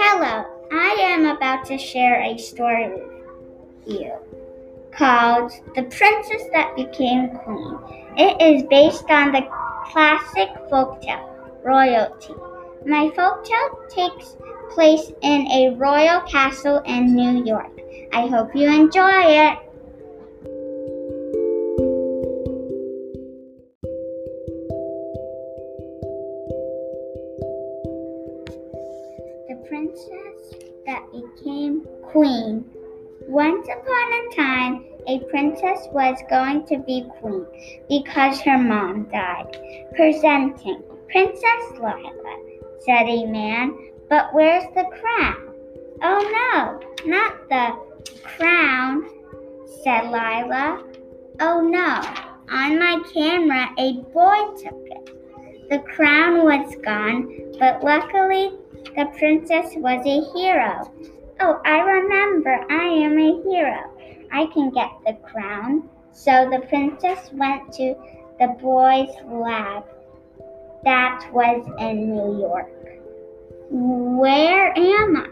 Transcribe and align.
Hello, 0.00 0.44
I 0.70 0.96
am 1.00 1.26
about 1.26 1.64
to 1.64 1.76
share 1.76 2.22
a 2.22 2.38
story 2.38 2.88
with 2.88 3.02
you 3.84 4.12
called 4.92 5.50
The 5.74 5.82
Princess 5.82 6.44
That 6.52 6.76
Became 6.76 7.30
Queen. 7.30 7.76
It 8.16 8.40
is 8.40 8.62
based 8.70 9.10
on 9.10 9.32
the 9.32 9.42
classic 9.86 10.50
folktale, 10.70 11.28
Royalty. 11.64 12.32
My 12.86 13.08
folktale 13.08 13.90
takes 13.90 14.36
place 14.70 15.10
in 15.22 15.48
a 15.48 15.74
royal 15.74 16.20
castle 16.20 16.78
in 16.86 17.16
New 17.16 17.44
York. 17.44 17.72
I 18.12 18.28
hope 18.28 18.54
you 18.54 18.68
enjoy 18.68 19.22
it. 19.24 19.58
Princess 29.68 30.54
that 30.86 31.04
became 31.12 31.84
queen. 32.04 32.64
Once 33.28 33.68
upon 33.68 34.12
a 34.12 34.34
time, 34.34 34.84
a 35.06 35.18
princess 35.30 35.86
was 35.92 36.18
going 36.30 36.66
to 36.66 36.78
be 36.78 37.04
queen 37.20 37.44
because 37.88 38.40
her 38.40 38.58
mom 38.58 39.04
died. 39.12 39.58
Presenting 39.94 40.82
Princess 41.10 41.72
Lila, 41.74 42.12
said 42.80 43.08
a 43.08 43.26
man, 43.26 43.76
but 44.08 44.32
where's 44.32 44.64
the 44.74 44.84
crown? 45.00 45.54
Oh 46.02 46.80
no, 47.04 47.10
not 47.10 47.48
the 47.48 47.76
crown, 48.22 49.08
said 49.82 50.04
Lila. 50.04 50.82
Oh 51.40 51.60
no, 51.60 52.02
on 52.50 52.78
my 52.78 53.02
camera 53.12 53.68
a 53.78 53.92
boy 54.12 54.62
took 54.62 54.86
it. 54.86 55.68
The 55.70 55.80
crown 55.80 56.44
was 56.44 56.74
gone, 56.82 57.54
but 57.58 57.82
luckily 57.82 58.52
the 58.96 59.06
princess 59.18 59.74
was 59.76 60.04
a 60.06 60.38
hero. 60.38 60.90
Oh, 61.40 61.60
I 61.64 61.80
remember, 61.80 62.66
I 62.70 62.84
am 62.84 63.18
a 63.18 63.42
hero. 63.42 63.90
I 64.32 64.46
can 64.46 64.70
get 64.70 64.90
the 65.06 65.14
crown. 65.24 65.88
So 66.12 66.48
the 66.50 66.66
princess 66.66 67.30
went 67.32 67.72
to 67.74 67.94
the 68.40 68.48
boy's 68.60 69.14
lab 69.24 69.84
that 70.84 71.28
was 71.32 71.66
in 71.78 72.10
New 72.10 72.40
York. 72.40 72.70
Where 73.70 74.76
am 74.76 75.16
I? 75.16 75.28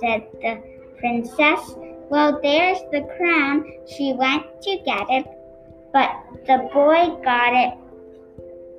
said 0.00 0.26
the 0.40 0.62
princess. 0.98 1.74
Well, 2.08 2.40
there's 2.42 2.78
the 2.90 3.02
crown. 3.16 3.64
She 3.86 4.12
went 4.12 4.44
to 4.62 4.76
get 4.84 5.06
it, 5.10 5.26
but 5.92 6.10
the 6.46 6.68
boy 6.72 7.22
got 7.22 7.54
it 7.54 7.74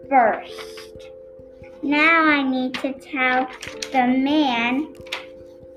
first. 0.09 1.12
Now 1.83 2.25
I 2.25 2.43
need 2.43 2.73
to 2.75 2.93
tell 2.93 3.47
the 3.91 4.07
man. 4.07 4.95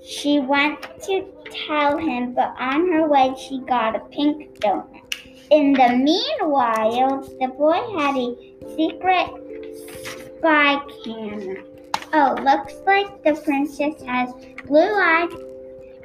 She 0.04 0.38
went 0.38 0.80
to 1.02 1.26
tell 1.66 1.98
him, 1.98 2.32
but 2.32 2.54
on 2.58 2.92
her 2.92 3.08
way 3.08 3.34
she 3.36 3.58
got 3.60 3.96
a 3.96 4.00
pink 4.10 4.60
donut. 4.60 5.02
In 5.50 5.72
the 5.72 5.96
meanwhile, 5.96 7.22
the 7.40 7.48
boy 7.48 7.80
had 7.98 8.16
a 8.16 8.36
secret 8.76 9.28
spy 10.38 10.80
camera. 11.04 11.62
Oh, 12.12 12.36
looks 12.40 12.74
like 12.86 13.24
the 13.24 13.34
princess 13.42 14.00
has 14.06 14.32
blue 14.66 14.94
eyes 14.94 15.32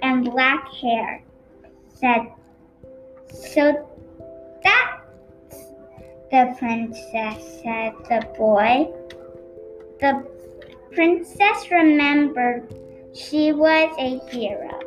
and 0.01 0.25
black 0.25 0.67
hair, 0.73 1.23
said. 1.93 2.31
So 3.31 3.87
that's 4.63 5.57
the 6.31 6.55
princess, 6.57 7.61
said 7.61 7.93
the 8.09 8.27
boy. 8.35 8.91
The 10.01 10.25
princess 10.91 11.69
remembered 11.69 12.73
she 13.13 13.51
was 13.51 13.95
a 13.99 14.17
hero, 14.31 14.79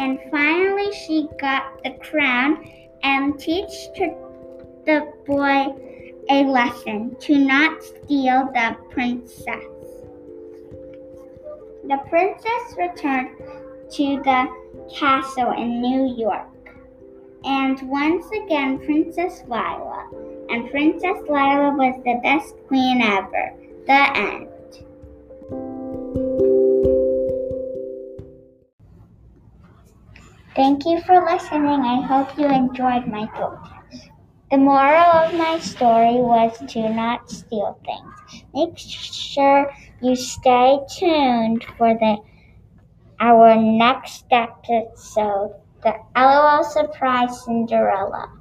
and 0.00 0.18
finally 0.32 0.92
she 0.92 1.28
got 1.40 1.80
the 1.84 1.92
crown 2.02 2.68
and 3.04 3.38
teached 3.38 3.94
the 4.84 5.12
boy 5.24 5.72
a 6.28 6.42
lesson 6.42 7.14
to 7.20 7.38
not 7.38 7.80
steal 7.84 8.50
the 8.52 8.76
princess. 8.90 9.64
The 11.84 11.98
princess 12.08 12.76
returned 12.76 13.38
to 13.92 14.20
the 14.24 14.48
castle 14.92 15.52
in 15.52 15.80
New 15.80 16.16
York. 16.16 16.48
And 17.44 17.80
once 17.82 18.26
again, 18.32 18.80
Princess 18.80 19.44
Lila. 19.46 20.08
And 20.50 20.68
Princess 20.68 21.18
Lila 21.28 21.76
was 21.76 22.02
the 22.04 22.18
best 22.24 22.56
queen 22.66 23.00
ever. 23.00 23.54
The 23.86 24.16
end. 24.16 24.48
Thank 30.54 30.86
you 30.86 31.00
for 31.02 31.24
listening. 31.24 31.80
I 31.82 32.00
hope 32.00 32.36
you 32.36 32.46
enjoyed 32.46 33.06
my 33.06 33.26
podcast. 33.26 34.10
The 34.50 34.56
moral 34.56 34.98
of 34.98 35.34
my 35.34 35.58
story 35.60 36.16
was 36.16 36.58
to 36.72 36.88
not 36.88 37.30
steal 37.30 37.78
things. 37.84 38.44
Make 38.54 38.76
sure 38.76 39.70
you 40.00 40.16
stay 40.16 40.80
tuned 40.98 41.64
for 41.76 41.94
the 41.94 42.16
our 43.20 43.56
next 43.56 44.24
episode, 44.30 45.54
the 45.82 45.94
LOL 46.16 46.64
Surprise 46.64 47.44
Cinderella. 47.44 48.37